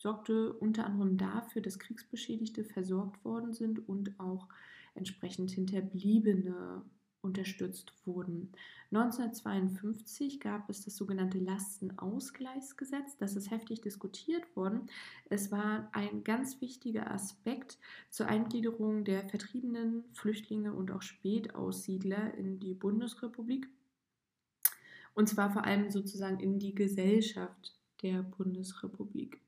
sorgte 0.00 0.52
unter 0.54 0.86
anderem 0.86 1.16
dafür, 1.16 1.62
dass 1.62 1.78
Kriegsbeschädigte 1.78 2.64
versorgt 2.64 3.24
worden 3.24 3.52
sind 3.52 3.88
und 3.88 4.18
auch 4.18 4.48
entsprechend 4.96 5.52
Hinterbliebene 5.52 6.82
unterstützt 7.22 7.92
wurden. 8.04 8.52
1952 8.90 10.40
gab 10.40 10.68
es 10.68 10.84
das 10.84 10.96
sogenannte 10.96 11.38
Lastenausgleichsgesetz. 11.38 13.16
Das 13.16 13.36
ist 13.36 13.50
heftig 13.50 13.80
diskutiert 13.80 14.54
worden. 14.54 14.88
Es 15.30 15.50
war 15.50 15.88
ein 15.92 16.24
ganz 16.24 16.60
wichtiger 16.60 17.10
Aspekt 17.10 17.78
zur 18.10 18.26
Eingliederung 18.26 19.04
der 19.04 19.24
Vertriebenen, 19.28 20.04
Flüchtlinge 20.12 20.74
und 20.74 20.90
auch 20.90 21.02
Spätaussiedler 21.02 22.34
in 22.34 22.60
die 22.60 22.74
Bundesrepublik. 22.74 23.68
Und 25.14 25.28
zwar 25.28 25.52
vor 25.52 25.64
allem 25.64 25.90
sozusagen 25.90 26.40
in 26.40 26.58
die 26.58 26.74
Gesellschaft 26.74 27.74
der 28.02 28.22
Bundesrepublik. 28.22 29.40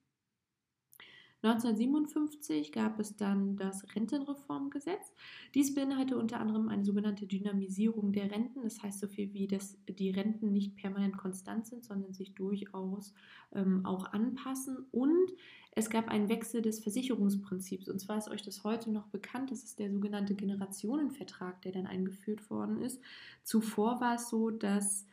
1957 1.45 2.73
gab 2.73 2.99
es 2.99 3.17
dann 3.17 3.57
das 3.57 3.85
Rentenreformgesetz. 3.95 5.13
Dies 5.55 5.75
beinhaltete 5.75 6.19
unter 6.19 6.41
anderem 6.41 6.71
eine 6.71 6.85
sogenannte 6.85 7.27
Dynamisierung 7.27 8.13
der 8.13 8.31
Renten. 8.31 8.63
Das 8.63 8.83
heißt 8.83 8.99
so 8.99 9.09
viel 9.09 9.35
wie, 9.35 9.47
dass 9.47 9.77
die 9.87 10.09
Renten 10.09 10.53
nicht 10.53 10.75
permanent 10.77 11.19
konstant 11.19 11.67
sind, 11.67 11.85
sondern 11.85 12.15
sich 12.15 12.35
durchaus 12.35 13.13
ähm, 13.53 13.85
auch 13.85 14.13
anpassen. 14.13 14.87
Und 14.91 15.33
es 15.73 15.91
gab 15.91 16.09
einen 16.09 16.31
Wechsel 16.31 16.63
des 16.63 16.81
Versicherungsprinzips. 16.81 17.89
Und 17.89 17.99
zwar 17.99 18.17
ist 18.17 18.31
euch 18.31 18.43
das 18.43 18.65
heute 18.65 18.91
noch 18.91 19.09
bekannt. 19.09 19.51
Das 19.51 19.65
ist 19.65 19.79
der 19.79 19.91
sogenannte 19.91 20.35
Generationenvertrag, 20.35 21.61
der 21.61 21.73
dann 21.73 21.87
eingeführt 21.87 22.49
worden 22.49 22.81
ist. 22.81 23.03
Zuvor 23.43 24.01
war 24.01 24.15
es 24.15 24.31
so, 24.31 24.51
dass 24.51 25.07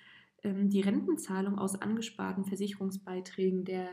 ähm, 0.44 0.70
die 0.70 0.82
Rentenzahlung 0.82 1.60
aus 1.60 1.82
angesparten 1.82 2.46
Versicherungsbeiträgen 2.46 3.66
der 3.66 3.90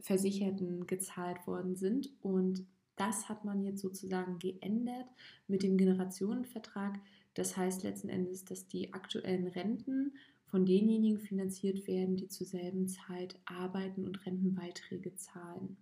Versicherten 0.00 0.86
gezahlt 0.86 1.46
worden 1.46 1.76
sind. 1.76 2.10
Und 2.22 2.66
das 2.96 3.28
hat 3.28 3.44
man 3.44 3.62
jetzt 3.62 3.80
sozusagen 3.80 4.38
geändert 4.38 5.06
mit 5.48 5.62
dem 5.62 5.76
Generationenvertrag. 5.76 7.00
Das 7.34 7.56
heißt 7.56 7.82
letzten 7.82 8.08
Endes, 8.08 8.44
dass 8.44 8.68
die 8.68 8.92
aktuellen 8.94 9.48
Renten 9.48 10.12
von 10.46 10.64
denjenigen 10.64 11.18
finanziert 11.18 11.88
werden, 11.88 12.16
die 12.16 12.28
zur 12.28 12.46
selben 12.46 12.86
Zeit 12.86 13.36
arbeiten 13.44 14.04
und 14.04 14.24
Rentenbeiträge 14.24 15.16
zahlen. 15.16 15.76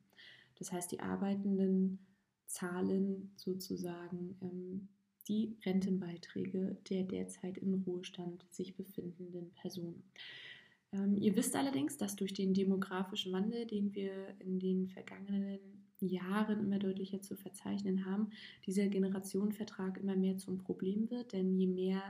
Das 0.58 0.72
heißt, 0.72 0.90
die 0.92 1.00
Arbeitenden 1.00 1.98
zahlen 2.46 3.32
sozusagen 3.36 4.36
ähm, 4.40 4.88
die 5.28 5.56
Rentenbeiträge 5.64 6.76
der 6.88 7.04
derzeit 7.04 7.58
im 7.58 7.82
Ruhestand 7.86 8.44
sich 8.50 8.74
befindenden 8.74 9.50
Personen. 9.54 10.02
Ähm, 10.92 11.16
ihr 11.16 11.36
wisst 11.36 11.56
allerdings, 11.56 11.96
dass 11.96 12.16
durch 12.16 12.34
den 12.34 12.54
demografischen 12.54 13.32
Wandel, 13.32 13.66
den 13.66 13.94
wir 13.94 14.12
in 14.40 14.58
den 14.58 14.88
vergangenen 14.88 15.58
Jahren 16.00 16.60
immer 16.60 16.78
deutlicher 16.78 17.22
zu 17.22 17.36
verzeichnen 17.36 18.04
haben, 18.04 18.30
dieser 18.66 18.88
Generationenvertrag 18.88 19.98
immer 19.98 20.16
mehr 20.16 20.36
zum 20.36 20.58
Problem 20.58 21.10
wird, 21.10 21.32
denn 21.32 21.56
je 21.56 21.66
mehr 21.66 22.02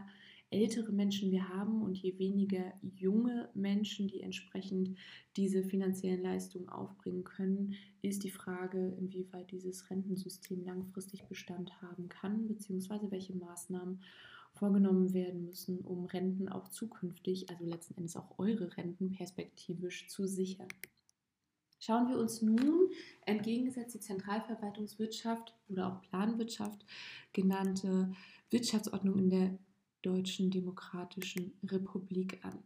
ältere 0.52 0.92
Menschen 0.92 1.30
wir 1.30 1.48
haben 1.48 1.82
und 1.82 1.96
je 1.96 2.18
weniger 2.18 2.74
junge 2.82 3.48
Menschen, 3.54 4.06
die 4.06 4.20
entsprechend 4.20 4.98
diese 5.36 5.62
finanziellen 5.64 6.22
Leistungen 6.22 6.68
aufbringen 6.68 7.24
können, 7.24 7.74
ist 8.02 8.22
die 8.22 8.30
Frage, 8.30 8.94
inwieweit 8.98 9.50
dieses 9.50 9.88
Rentensystem 9.90 10.62
langfristig 10.64 11.24
Bestand 11.24 11.80
haben 11.80 12.08
kann, 12.08 12.48
beziehungsweise 12.48 13.10
welche 13.10 13.34
Maßnahmen 13.34 14.00
vorgenommen 14.54 15.12
werden 15.12 15.44
müssen, 15.44 15.80
um 15.80 16.06
Renten 16.06 16.48
auch 16.48 16.68
zukünftig, 16.68 17.50
also 17.50 17.64
letzten 17.64 17.96
Endes 17.96 18.16
auch 18.16 18.38
eure 18.38 18.76
Renten 18.76 19.12
perspektivisch 19.12 20.08
zu 20.08 20.26
sichern. 20.26 20.68
Schauen 21.78 22.08
wir 22.08 22.16
uns 22.16 22.42
nun 22.42 22.90
entgegengesetzt 23.26 23.94
die 23.94 24.00
Zentralverwaltungswirtschaft 24.00 25.56
oder 25.68 25.88
auch 25.88 26.02
Planwirtschaft 26.02 26.84
genannte 27.32 28.12
Wirtschaftsordnung 28.50 29.18
in 29.18 29.30
der 29.30 29.58
Deutschen 30.02 30.50
Demokratischen 30.50 31.52
Republik 31.64 32.44
an. 32.44 32.58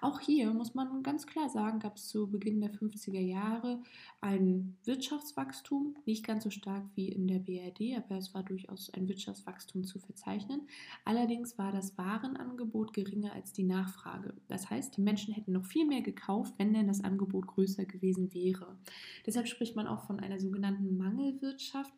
Auch 0.00 0.20
hier 0.20 0.52
muss 0.52 0.74
man 0.74 1.02
ganz 1.02 1.26
klar 1.26 1.48
sagen, 1.48 1.78
gab 1.78 1.96
es 1.96 2.08
zu 2.08 2.26
Beginn 2.26 2.60
der 2.60 2.72
50er 2.72 3.20
Jahre 3.20 3.82
ein 4.20 4.76
Wirtschaftswachstum, 4.84 5.96
nicht 6.06 6.26
ganz 6.26 6.44
so 6.44 6.50
stark 6.50 6.84
wie 6.94 7.08
in 7.08 7.28
der 7.28 7.38
BRD, 7.38 7.96
aber 7.96 8.16
es 8.16 8.34
war 8.34 8.42
durchaus 8.42 8.90
ein 8.90 9.08
Wirtschaftswachstum 9.08 9.84
zu 9.84 9.98
verzeichnen. 9.98 10.62
Allerdings 11.04 11.58
war 11.58 11.72
das 11.72 11.96
Warenangebot 11.98 12.92
geringer 12.92 13.32
als 13.32 13.52
die 13.52 13.64
Nachfrage. 13.64 14.34
Das 14.48 14.70
heißt, 14.70 14.96
die 14.96 15.02
Menschen 15.02 15.34
hätten 15.34 15.52
noch 15.52 15.64
viel 15.64 15.86
mehr 15.86 16.02
gekauft, 16.02 16.54
wenn 16.56 16.72
denn 16.72 16.88
das 16.88 17.04
Angebot 17.04 17.46
größer 17.46 17.84
gewesen 17.84 18.32
wäre. 18.32 18.78
Deshalb 19.26 19.48
spricht 19.48 19.76
man 19.76 19.86
auch 19.86 20.04
von 20.04 20.20
einer 20.20 20.40
sogenannten 20.40 20.96
Mangelwirtschaft, 20.96 21.92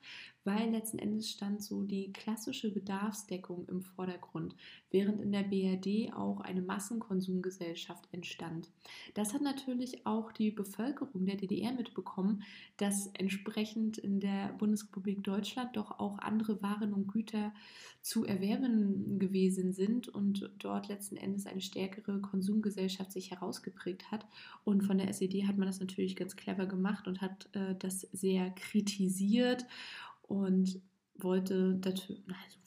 weil 0.44 0.70
letzten 0.70 0.98
Endes 0.98 1.30
stand 1.30 1.62
so 1.62 1.82
die 1.82 2.12
klassische 2.12 2.72
Bedarfsdeckung 2.72 3.68
im 3.68 3.82
Vordergrund, 3.82 4.54
während 4.90 5.20
in 5.20 5.32
der 5.32 5.42
BRD 5.42 6.12
auch 6.14 6.40
eine 6.40 6.62
Massenkonsumgesellschaft 6.62 8.08
entstand. 8.12 8.70
Das 9.14 9.34
hat 9.34 9.42
natürlich 9.42 10.06
auch 10.06 10.32
die 10.32 10.50
Bevölkerung 10.50 11.26
der 11.26 11.36
DDR 11.36 11.72
mitbekommen, 11.72 12.42
dass 12.78 13.08
entsprechend 13.14 13.98
in 13.98 14.20
der 14.20 14.54
Bundesrepublik 14.54 15.22
Deutschland 15.22 15.76
doch 15.76 15.98
auch 15.98 16.18
andere 16.18 16.62
Waren 16.62 16.94
und 16.94 17.08
Güter 17.08 17.52
zu 18.02 18.24
erwerben 18.24 19.18
gewesen 19.18 19.74
sind 19.74 20.08
und 20.08 20.50
dort 20.58 20.88
letzten 20.88 21.18
Endes 21.18 21.46
eine 21.46 21.60
stärkere 21.60 22.20
Konsumgesellschaft 22.20 23.12
sich 23.12 23.30
herausgeprägt 23.30 24.10
hat. 24.10 24.26
Und 24.64 24.82
von 24.82 24.96
der 24.96 25.08
SED 25.08 25.46
hat 25.46 25.58
man 25.58 25.66
das 25.66 25.80
natürlich 25.80 26.16
ganz 26.16 26.34
clever 26.34 26.64
gemacht 26.64 27.06
und 27.06 27.20
hat 27.20 27.48
äh, 27.54 27.74
das 27.78 28.00
sehr 28.12 28.50
kritisiert 28.52 29.66
und 30.30 30.80
wollte, 31.18 31.80
also 31.84 32.14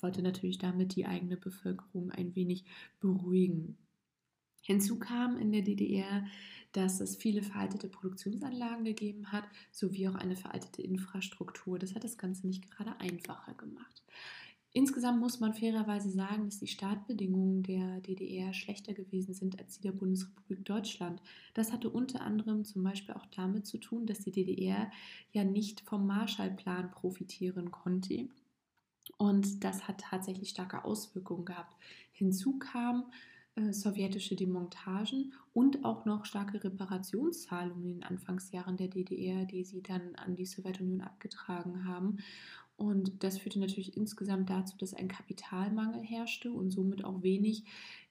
wollte 0.01 0.21
natürlich 0.21 0.57
damit 0.57 0.95
die 0.95 1.05
eigene 1.05 1.37
Bevölkerung 1.37 2.11
ein 2.11 2.35
wenig 2.35 2.65
beruhigen. 2.99 3.77
Hinzu 4.61 4.99
kam 4.99 5.37
in 5.37 5.51
der 5.51 5.61
DDR, 5.61 6.25
dass 6.73 6.99
es 6.99 7.15
viele 7.15 7.41
veraltete 7.41 7.87
Produktionsanlagen 7.87 8.83
gegeben 8.83 9.31
hat, 9.31 9.45
sowie 9.71 10.07
auch 10.07 10.15
eine 10.15 10.35
veraltete 10.35 10.81
Infrastruktur. 10.81 11.79
Das 11.79 11.95
hat 11.95 12.03
das 12.03 12.17
Ganze 12.17 12.47
nicht 12.47 12.69
gerade 12.69 12.99
einfacher 12.99 13.53
gemacht. 13.53 14.03
Insgesamt 14.75 15.19
muss 15.19 15.39
man 15.39 15.53
fairerweise 15.53 16.09
sagen, 16.09 16.45
dass 16.45 16.57
die 16.57 16.67
Startbedingungen 16.67 17.61
der 17.61 18.01
DDR 18.01 18.53
schlechter 18.53 18.93
gewesen 18.93 19.35
sind 19.35 19.59
als 19.59 19.75
die 19.75 19.83
der 19.83 19.91
Bundesrepublik 19.91 20.65
Deutschland. 20.65 21.21
Das 21.53 21.71
hatte 21.71 21.91
unter 21.91 22.21
anderem 22.21 22.65
zum 22.65 22.83
Beispiel 22.83 23.13
auch 23.13 23.27
damit 23.27 23.67
zu 23.67 23.77
tun, 23.77 24.07
dass 24.07 24.21
die 24.21 24.31
DDR 24.31 24.91
ja 25.31 25.43
nicht 25.43 25.81
vom 25.81 26.07
Marshallplan 26.07 26.89
profitieren 26.89 27.69
konnte. 27.69 28.27
Und 29.17 29.63
das 29.63 29.87
hat 29.87 30.01
tatsächlich 30.01 30.49
starke 30.49 30.83
Auswirkungen 30.83 31.45
gehabt. 31.45 31.75
Hinzu 32.11 32.57
kam, 32.57 33.11
äh, 33.55 33.71
sowjetische 33.71 34.35
Demontagen 34.35 35.33
und 35.53 35.85
auch 35.85 36.05
noch 36.05 36.25
starke 36.25 36.63
Reparationszahlungen 36.63 37.83
in 37.83 37.93
den 37.99 38.03
Anfangsjahren 38.03 38.77
der 38.77 38.87
DDR, 38.87 39.45
die 39.45 39.63
sie 39.63 39.83
dann 39.83 40.15
an 40.15 40.35
die 40.35 40.47
Sowjetunion 40.47 41.01
abgetragen 41.01 41.85
haben. 41.85 42.17
Und 42.75 43.23
das 43.23 43.37
führte 43.37 43.59
natürlich 43.59 43.95
insgesamt 43.95 44.49
dazu, 44.49 44.75
dass 44.77 44.93
ein 44.93 45.07
Kapitalmangel 45.07 46.01
herrschte 46.01 46.51
und 46.51 46.71
somit 46.71 47.05
auch 47.05 47.21
wenig 47.21 47.63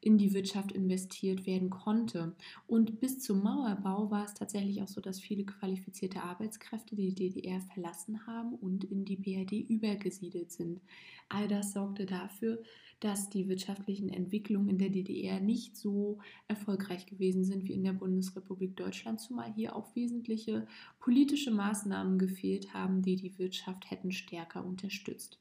in 0.02 0.18
die 0.18 0.34
Wirtschaft 0.34 0.72
investiert 0.72 1.46
werden 1.46 1.70
konnte. 1.70 2.34
Und 2.66 3.00
bis 3.00 3.20
zum 3.20 3.42
Mauerbau 3.42 4.10
war 4.10 4.24
es 4.24 4.34
tatsächlich 4.34 4.82
auch 4.82 4.88
so, 4.88 5.00
dass 5.00 5.20
viele 5.20 5.44
qualifizierte 5.44 6.22
Arbeitskräfte 6.22 6.96
die 6.96 7.14
DDR 7.14 7.60
verlassen 7.60 8.26
haben 8.26 8.54
und 8.54 8.82
in 8.84 9.04
die 9.04 9.16
BRD 9.16 9.52
übergesiedelt 9.70 10.50
sind. 10.50 10.80
All 11.28 11.46
das 11.46 11.72
sorgte 11.72 12.04
dafür, 12.04 12.60
dass 12.98 13.30
die 13.30 13.48
wirtschaftlichen 13.48 14.08
Entwicklungen 14.08 14.68
in 14.68 14.78
der 14.78 14.90
DDR 14.90 15.40
nicht 15.40 15.76
so 15.76 16.18
erfolgreich 16.48 17.06
gewesen 17.06 17.44
sind 17.44 17.68
wie 17.68 17.72
in 17.72 17.84
der 17.84 17.92
Bundesrepublik 17.92 18.76
Deutschland, 18.76 19.20
zumal 19.20 19.52
hier 19.54 19.76
auch 19.76 19.94
wesentliche 19.94 20.66
politische 20.98 21.52
Maßnahmen 21.52 22.18
gefehlt 22.18 22.74
haben, 22.74 23.02
die 23.02 23.16
die 23.16 23.38
Wirtschaft 23.38 23.88
hätten 23.90 24.10
stärker 24.10 24.64
unterstützt. 24.64 25.38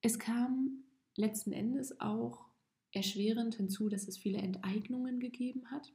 Es 0.00 0.18
kam 0.18 0.82
letzten 1.16 1.52
Endes 1.52 2.00
auch 2.00 2.46
erschwerend 2.92 3.54
hinzu, 3.54 3.88
dass 3.88 4.08
es 4.08 4.18
viele 4.18 4.38
Enteignungen 4.38 5.20
gegeben 5.20 5.70
hat 5.70 5.92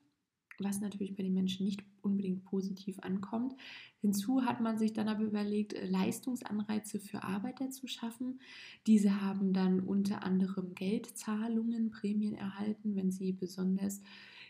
was 0.60 0.82
natürlich 0.82 1.16
bei 1.16 1.24
den 1.24 1.34
Menschen 1.34 1.66
nicht 1.66 1.84
unbedingt 2.02 2.44
positiv 2.46 3.00
ankommt. 3.00 3.56
Hinzu 4.02 4.44
hat 4.46 4.62
man 4.62 4.78
sich 4.78 4.94
dann 4.94 5.08
aber 5.08 5.24
überlegt, 5.24 5.74
äh, 5.74 5.86
Leistungsanreize 5.86 7.00
für 7.00 7.24
Arbeiter 7.24 7.70
zu 7.70 7.88
schaffen. 7.88 8.40
Diese 8.86 9.22
haben 9.22 9.54
dann 9.54 9.82
unter 9.82 10.24
anderem 10.24 10.74
Geldzahlungen, 10.74 11.92
Prämien 11.92 12.34
erhalten, 12.34 12.96
wenn 12.96 13.12
sie 13.12 13.34
besonders 13.34 14.02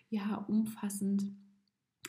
ja, 0.09 0.35
umfassend 0.35 1.25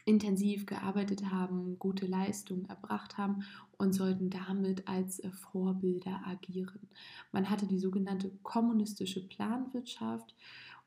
intensiv 0.09 0.65
gearbeitet 0.65 1.31
haben, 1.31 1.79
gute 1.79 2.07
Leistungen 2.07 2.65
erbracht 2.65 3.19
haben 3.19 3.45
und 3.77 3.93
sollten 3.93 4.31
damit 4.31 4.89
als 4.89 5.21
äh, 5.21 5.31
Vorbilder 5.31 6.23
agieren. 6.25 6.89
Man 7.31 7.51
hatte 7.51 7.67
die 7.67 7.79
sogenannte 7.79 8.31
kommunistische 8.43 9.29
Planwirtschaft 9.29 10.35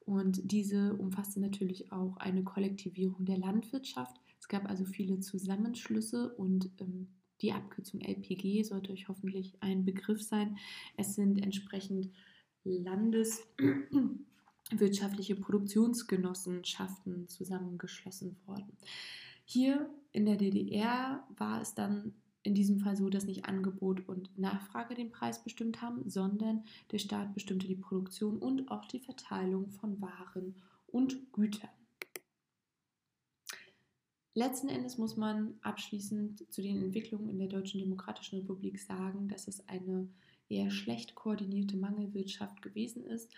und 0.05 0.51
diese 0.51 0.95
umfasste 0.95 1.39
natürlich 1.39 1.91
auch 1.91 2.17
eine 2.17 2.43
Kollektivierung 2.43 3.23
der 3.25 3.37
Landwirtschaft. 3.37 4.19
Es 4.39 4.47
gab 4.47 4.67
also 4.67 4.85
viele 4.85 5.19
Zusammenschlüsse 5.19 6.33
und 6.33 6.71
ähm, 6.79 7.07
die 7.41 7.53
Abkürzung 7.53 8.01
LPG 8.01 8.63
sollte 8.63 8.91
euch 8.91 9.07
hoffentlich 9.07 9.53
ein 9.61 9.85
Begriff 9.85 10.23
sein. 10.23 10.57
Es 10.97 11.13
sind 11.15 11.41
entsprechend 11.43 12.09
landeswirtschaftliche 14.71 15.35
Produktionsgenossenschaften 15.35 17.27
zusammengeschlossen 17.27 18.37
worden. 18.45 18.77
Hier 19.45 19.89
in 20.11 20.25
der 20.25 20.37
DDR 20.37 21.23
war 21.37 21.61
es 21.61 21.73
dann 21.73 22.13
in 22.43 22.55
diesem 22.55 22.79
Fall 22.79 22.95
so, 22.95 23.09
dass 23.09 23.25
nicht 23.25 23.45
Angebot 23.45 24.07
und 24.07 24.37
Nachfrage 24.37 24.95
den 24.95 25.11
Preis 25.11 25.43
bestimmt 25.43 25.81
haben, 25.81 26.09
sondern 26.09 26.63
der 26.91 26.97
Staat 26.97 27.33
bestimmte 27.33 27.67
die 27.67 27.75
Produktion 27.75 28.39
und 28.39 28.71
auch 28.71 28.85
die 28.85 28.99
Verteilung 28.99 29.69
von 29.69 30.01
Waren 30.01 30.55
und 30.87 31.31
Gütern. 31.33 31.69
Letzten 34.33 34.69
Endes 34.69 34.97
muss 34.97 35.17
man 35.17 35.55
abschließend 35.61 36.51
zu 36.51 36.61
den 36.61 36.81
Entwicklungen 36.81 37.29
in 37.29 37.37
der 37.37 37.49
Deutschen 37.49 37.81
Demokratischen 37.81 38.39
Republik 38.39 38.79
sagen, 38.79 39.27
dass 39.27 39.47
es 39.47 39.67
eine 39.67 40.07
eher 40.47 40.71
schlecht 40.71 41.15
koordinierte 41.15 41.77
Mangelwirtschaft 41.77 42.61
gewesen 42.61 43.03
ist. 43.03 43.29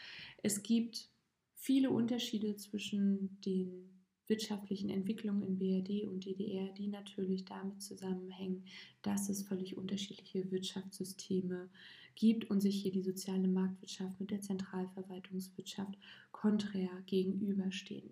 Es 0.44 0.62
gibt 0.64 1.10
viele 1.64 1.92
Unterschiede 1.92 2.58
zwischen 2.58 3.40
den 3.46 3.90
wirtschaftlichen 4.28 4.90
Entwicklungen 4.90 5.44
in 5.44 5.58
BRD 5.58 6.10
und 6.10 6.26
DDR, 6.26 6.68
die 6.74 6.88
natürlich 6.88 7.46
damit 7.46 7.82
zusammenhängen, 7.82 8.66
dass 9.02 9.30
es 9.30 9.44
völlig 9.44 9.78
unterschiedliche 9.78 10.52
Wirtschaftssysteme 10.52 11.70
gibt 12.16 12.50
und 12.50 12.60
sich 12.60 12.82
hier 12.82 12.92
die 12.92 13.02
soziale 13.02 13.48
Marktwirtschaft 13.48 14.20
mit 14.20 14.32
der 14.32 14.42
Zentralverwaltungswirtschaft 14.42 15.98
konträr 16.34 16.90
gegenüberstehen. 17.06 18.10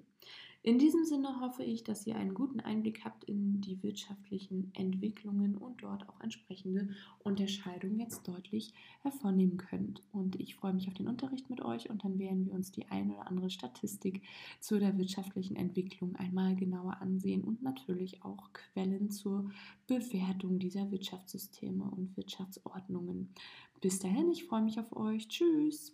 In 0.63 0.77
diesem 0.77 1.06
Sinne 1.06 1.39
hoffe 1.39 1.63
ich, 1.63 1.84
dass 1.84 2.06
ihr 2.06 2.15
einen 2.15 2.36
guten 2.36 2.60
Einblick 2.60 3.03
habt 3.03 3.24
in 3.24 3.62
die 3.62 3.82
wirtschaftlichen 3.82 4.72
Entwicklungen 4.75 5.58
und 5.58 5.82
dort 5.82 6.08
auch 6.08 6.21
entsprechende 6.21 6.89
Unterscheidungen 7.17 8.00
jetzt 8.00 8.28
deutlich 8.28 8.71
hervornehmen 9.02 9.58
könnt. 9.58 10.04
Und 10.12 10.39
ich 10.39 10.56
freue 10.56 10.74
mich 10.74 10.88
auf 10.88 10.93
den 10.93 11.08
Unterricht 11.08 11.50
mit 11.50 11.62
euch 11.62 11.89
und 11.89 12.04
dann 12.04 12.19
werden 12.19 12.45
wir 12.45 12.54
uns 12.54 12.71
die 12.71 12.88
eine 12.89 13.15
oder 13.15 13.28
andere 13.28 13.50
Statistik 13.50 14.21
zu 14.60 14.78
der 14.78 14.95
wirtschaftlichen 15.00 15.56
Entwicklung 15.56 16.15
einmal 16.17 16.56
genauer 16.56 17.02
ansehen 17.02 17.43
und 17.43 17.63
natürlich 17.63 18.24
auch 18.24 18.54
Quellen 18.54 19.10
zur 19.10 19.50
Bewertung 19.88 20.60
dieser 20.60 20.91
Wirtschaftssysteme 20.91 21.86
und 21.86 22.15
Wirtschaftsordnungen. 22.15 23.34
Bis 23.82 23.97
dahin, 23.97 24.30
ich 24.30 24.45
freue 24.45 24.62
mich 24.62 24.80
auf 24.80 24.95
euch. 24.95 25.28
Tschüss. 25.28 25.91